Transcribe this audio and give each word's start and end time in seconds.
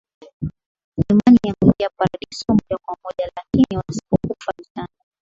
imani 1.09 1.39
na 1.45 1.53
kuingia 1.59 1.89
Paradiso 1.97 2.45
moja 2.49 2.77
kwa 2.85 2.97
moja 3.03 3.31
Lakini 3.37 3.81
wasipokufa 3.87 4.53
vitani 4.57 4.87